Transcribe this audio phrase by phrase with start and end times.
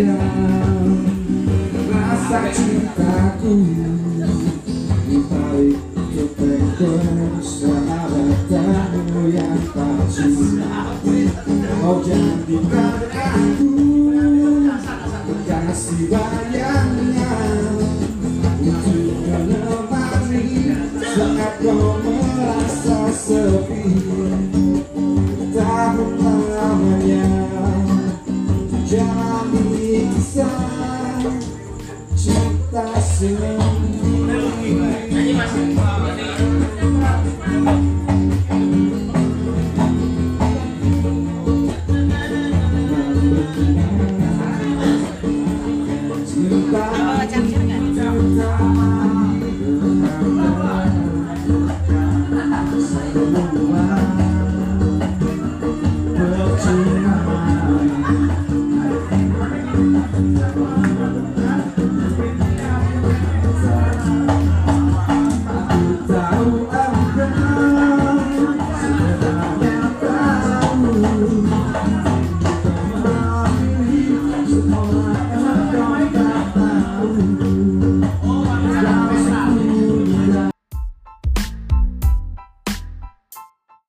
[0.00, 0.96] padam
[1.92, 3.52] rasa cintaku
[5.04, 5.76] di balik
[6.16, 6.72] topeng
[7.36, 10.56] persahabatanmu yang palsu
[11.84, 13.68] kau jadi padaku
[15.44, 16.08] kasih.
[16.08, 17.36] bayangnya
[18.56, 23.84] untuk menemani saat kau merasa sepi
[25.52, 27.28] tahun lamanya
[28.88, 29.29] jangan
[32.70, 32.86] Cinta